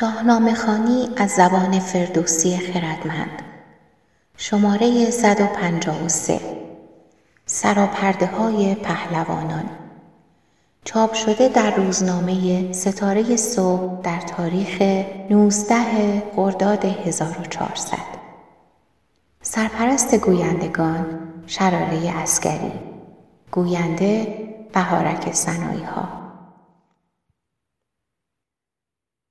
[0.00, 3.42] شاهنامه خانی از زبان فردوسی خردمند.
[4.36, 6.40] شماره 153
[7.46, 9.64] سراپرده های پهلوانان.
[10.84, 14.82] چاپ شده در روزنامه ستاره صبح در تاریخ
[15.30, 17.98] 19 خرداد 1400
[19.42, 21.06] سرپرست گویندگان
[21.46, 22.72] شراره اسکری
[23.50, 24.38] گوینده
[24.72, 26.17] بهارک سنایی ها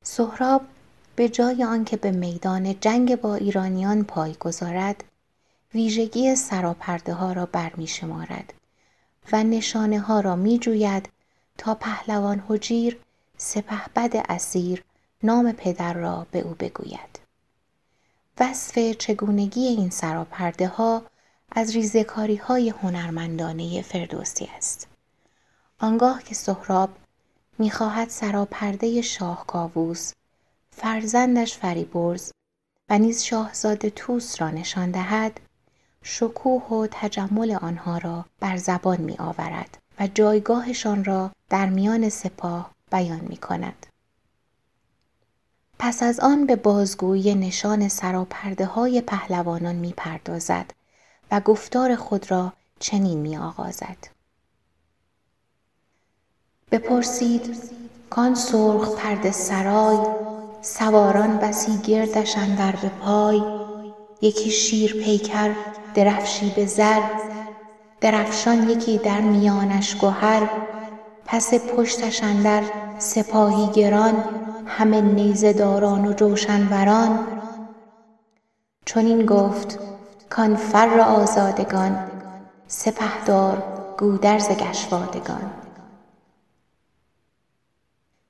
[0.10, 0.62] سهراب
[1.16, 5.04] به جای آنکه به میدان جنگ با ایرانیان پای گذارد
[5.74, 8.54] ویژگی سراپرده ها را برمیشمارد
[9.32, 11.10] و نشانه ها را می جوید
[11.58, 13.00] تا پهلوان حجیر
[13.38, 14.84] سپهبد اسیر
[15.24, 17.20] نام پدر را به او بگوید.
[18.40, 21.02] وصف چگونگی این سراپرده ها
[21.52, 24.88] از ریزکاری های هنرمندانه فردوسی است.
[25.80, 26.90] آنگاه که سهراب
[27.60, 30.14] می‌خواهد سراپرده شاه کاووس
[30.72, 32.32] فرزندش فریبرز
[32.90, 35.40] و نیز شاهزاده توس را نشان دهد
[36.04, 42.72] شکوه و تجمل آنها را بر زبان می آورد و جایگاهشان را در میان سپاه
[42.92, 43.86] بیان می کند.
[45.80, 50.72] پس از آن به بازگویی نشان سراپرده های پهلوانان می پردازد
[51.32, 54.17] و گفتار خود را چنین می آغازد.
[56.72, 57.58] بپرسید
[58.10, 59.98] کان سرخ پرده سرای
[60.62, 63.42] سواران بسی گردش در به پای
[64.22, 65.52] یکی شیر پیکر
[65.96, 67.02] درفشی به زر
[68.02, 70.50] درفشان یکی در میانش گهر
[71.26, 72.64] پس پشتش اندر
[72.98, 74.24] سپاهی گران
[74.66, 77.28] همه نیزه داران و جوشنوران.
[78.86, 79.80] چنین گفت
[80.30, 82.12] کان فر آزادگان
[82.68, 83.64] سپهدار
[83.98, 85.52] گودرز گشوادگان.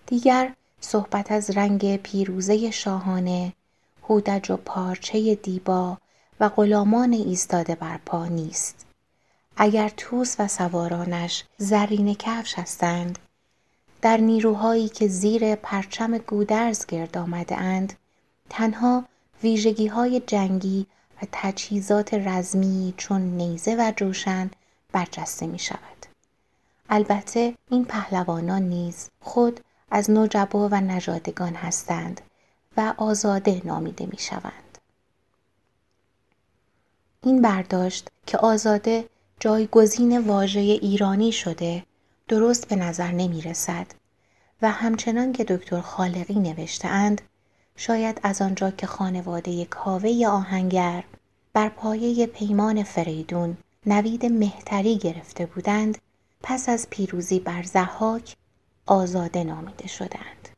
[0.08, 3.54] دیگر صحبت از رنگ پیروزه شاهانه
[4.04, 5.98] هودج و پارچه دیبا
[6.40, 8.86] و غلامان ایستاده بر پا نیست
[9.58, 13.20] اگر توس و سوارانش زرین کفش هستند
[14.02, 17.94] در نیروهایی که زیر پرچم گودرز گرد آمده اند
[18.50, 19.06] تنها
[19.44, 20.88] ویژگی های جنگی
[21.22, 24.52] و تجهیزات رزمی چون نیزه و جوشن
[24.92, 26.06] برجسته می شود.
[26.90, 29.60] البته این پهلوانان نیز خود
[29.92, 32.22] از نجبا و نژادگان هستند
[32.78, 34.78] و آزاده نامیده می شوند.
[37.24, 39.10] این برداشت که آزاده
[39.40, 41.84] جایگزین واژه ایرانی شده
[42.28, 43.88] درست به نظر نمی رسد
[44.62, 46.88] و همچنان که دکتر خالقی نوشته
[47.76, 51.04] شاید از آنجا که خانواده کاوه آهنگر
[51.54, 55.98] بر پایه پیمان فریدون نوید مهتری گرفته بودند
[56.44, 58.36] پس از پیروزی بر زحاک
[58.88, 60.50] آزاده نامیده شدند.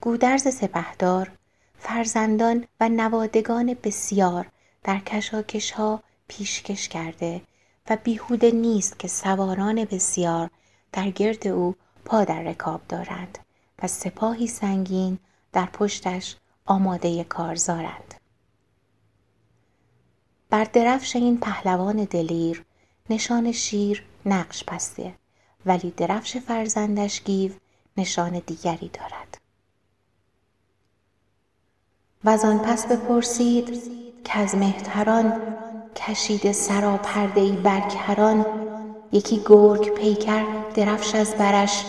[0.00, 1.32] گودرز سپهدار
[1.78, 4.46] فرزندان و نوادگان بسیار
[4.84, 7.42] در کشاکش ها پیشکش کرده
[7.90, 10.50] و بیهوده نیست که سواران بسیار
[10.92, 13.38] در گرد او پا در رکاب دارند
[13.82, 15.18] و سپاهی سنگین
[15.52, 16.36] در پشتش
[16.66, 18.14] آماده کارزارند.
[20.50, 22.64] بر درفش این پهلوان دلیر
[23.10, 25.14] نشان شیر نقش بسته
[25.66, 27.52] ولی درفش فرزندش گیو
[27.96, 29.38] نشان دیگری دارد.
[32.24, 33.82] و آن پس بپرسید
[34.24, 35.42] که از مهتران
[35.96, 38.46] کشیده سرا پرده برکران
[39.12, 41.84] یکی گرگ پیکر درفش از برش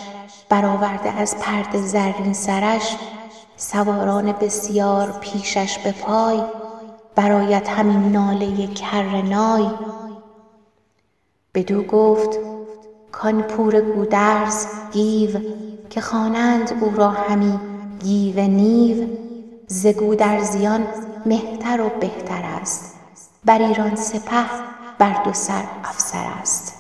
[0.50, 2.96] برآورده از پرده زرین سرش
[3.58, 6.44] سواران بسیار پیشش به پای
[7.16, 9.70] برایت همین ناله کر نای.
[11.54, 12.53] بدو گفت
[13.14, 15.40] کان پور گودرز گیو
[15.90, 17.60] که خوانند او را همی
[18.00, 19.08] گیو نیو
[19.68, 20.88] ز گودرزیان
[21.26, 23.00] مهتر و بهتر است
[23.46, 24.46] بر ایران سپه
[24.98, 26.74] بر دو سر افسر است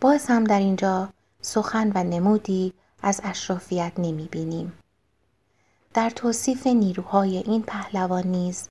[0.00, 1.08] باز هم در اینجا
[1.42, 2.72] سخن و نمودی
[3.02, 4.72] از اشرافیت نمی بینیم.
[5.94, 8.68] در توصیف نیروهای این پهلوان نیز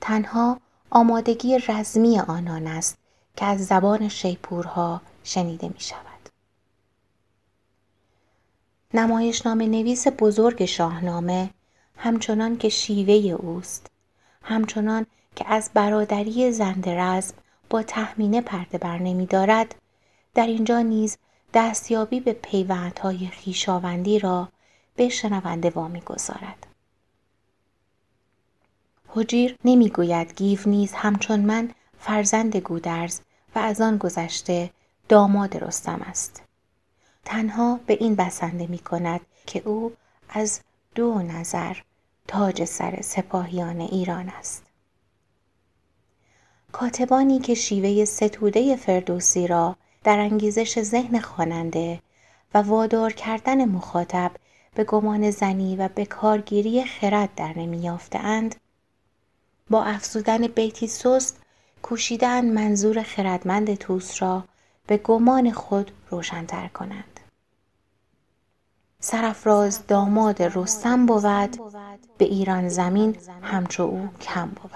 [0.00, 0.60] تنها
[0.90, 2.96] آمادگی رزمی آنان است
[3.40, 6.28] که از زبان شیپورها شنیده می شود.
[8.94, 11.50] نمایشنامه نویس بزرگ شاهنامه
[11.96, 13.86] همچنان که شیوه اوست
[14.42, 15.06] همچنان
[15.36, 17.34] که از برادری زند رزم
[17.70, 19.74] با تحمینه پرده بر نمی دارد
[20.34, 21.18] در اینجا نیز
[21.54, 24.48] دستیابی به پیوندهای خیشاوندی را
[24.96, 26.66] به شنونده وامی گذارد.
[29.08, 33.20] حجیر نمی‌گوید گیو نیز همچون من فرزند گودرز
[33.54, 34.70] و از آن گذشته
[35.08, 36.42] داماد رستم است
[37.24, 39.92] تنها به این بسنده می کند که او
[40.28, 40.60] از
[40.94, 41.76] دو نظر
[42.28, 44.62] تاج سر سپاهیان ایران است.
[46.72, 52.00] کاتبانی که شیوه ستوده فردوسی را در انگیزش ذهن خواننده
[52.54, 54.30] و وادار کردن مخاطب
[54.74, 58.54] به گمان زنی و به کارگیری خرد در نمیافتند
[59.70, 61.39] با افزودن بیتی سست
[61.82, 64.44] کوشیدن منظور خردمند توس را
[64.86, 67.20] به گمان خود روشنتر کنند
[69.00, 71.56] سرفراز داماد رستم بود
[72.18, 74.70] به ایران زمین همچو او کم بود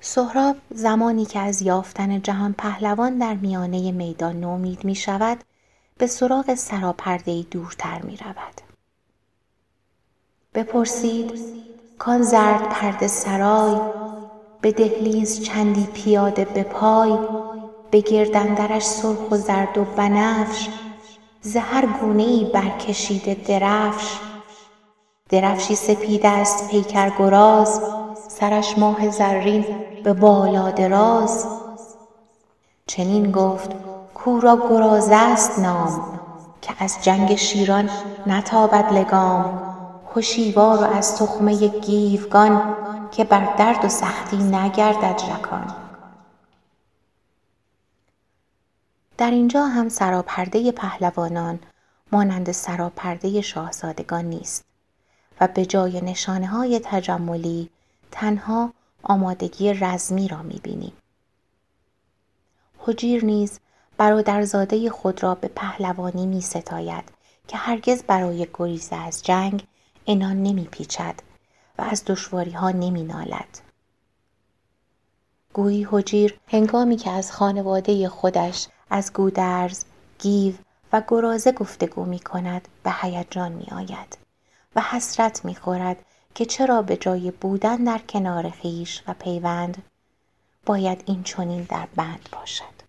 [0.00, 5.38] سهراب زمانی که از یافتن جهان پهلوان در میانه میدان نومید می شود
[5.98, 8.60] به سراغ سراپرده دورتر می رود.
[10.54, 11.40] بپرسید
[12.00, 13.76] کان زرد پرده سرای
[14.60, 17.18] به دهلیز چندی پیاده به پای
[17.90, 20.68] به گردندرش سرخ و زرد و بنفش
[21.40, 24.18] ز هر گونه ای برکشیده درفش.
[25.28, 27.80] درفشی سپید است پیکر گراز
[28.28, 29.64] سرش ماه زرین
[30.04, 31.46] به بالا دراز.
[32.86, 33.70] چنین گفت
[34.14, 36.20] کو را گراز است نام
[36.62, 37.90] که از جنگ شیران
[38.26, 39.69] نتابد لگام.
[40.16, 42.76] هشیوار و از تخمه گیوگان
[43.10, 45.74] که بر درد و سختی نگردد رکان
[49.18, 51.58] در اینجا هم سراپرده پهلوانان
[52.12, 54.64] مانند سراپرده شاهزادگان نیست
[55.40, 57.70] و به جای نشانه های تجملی
[58.10, 58.72] تنها
[59.02, 60.92] آمادگی رزمی را می‌بینیم.
[62.78, 63.60] حجیر نیز
[63.96, 67.04] برادرزاده خود را به پهلوانی می ستاید
[67.48, 69.66] که هرگز برای گریز از جنگ
[70.10, 71.14] انان نمی پیچد
[71.78, 73.60] و از دشواری ها نمی نالد.
[75.52, 79.84] گویی حجیر هنگامی که از خانواده خودش از گودرز،
[80.18, 80.54] گیو
[80.92, 84.18] و گرازه گفتگو می کند به هیجان می آید
[84.76, 86.04] و حسرت می خورد
[86.34, 89.82] که چرا به جای بودن در کنار خیش و پیوند
[90.66, 92.80] باید این چنین در بند باشد.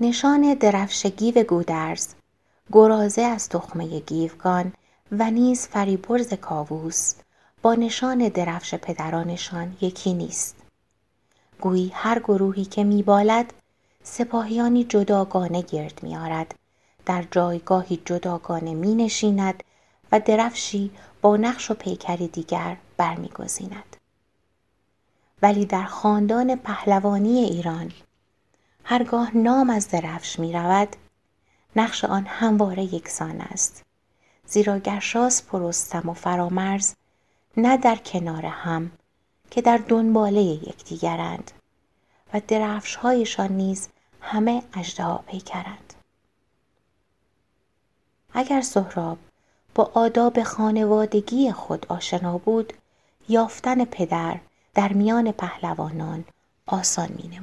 [0.00, 2.14] نشان درفش گیو گودرز
[2.72, 4.72] گرازه از تخمه گیوگان
[5.12, 7.14] و نیز فریبرز کاووس
[7.62, 10.56] با نشان درفش پدرانشان یکی نیست.
[11.60, 13.52] گویی هر گروهی که میبالد
[14.02, 16.54] سپاهیانی جداگانه گرد میآرد.
[17.06, 19.62] در جایگاهی جداگانه می نشیند
[20.12, 20.90] و درفشی
[21.22, 23.96] با نقش و پیکری دیگر برمیگزیند.
[25.42, 27.92] ولی در خاندان پهلوانی ایران
[28.84, 30.96] هرگاه نام از درفش می رود
[31.76, 33.84] نقش آن همواره یکسان است.
[34.46, 36.94] زیرا گرشاس پرستم و فرامرز
[37.56, 38.90] نه در کنار هم
[39.50, 41.50] که در دنباله یکدیگرند.
[42.34, 43.88] و درفشهایشان نیز
[44.20, 45.94] همه اژدها پیکرند.
[48.34, 49.18] اگر سهراب
[49.74, 52.72] با آداب خانوادگی خود آشنا بود
[53.28, 54.40] یافتن پدر
[54.74, 56.24] در میان پهلوانان
[56.66, 57.40] آسان می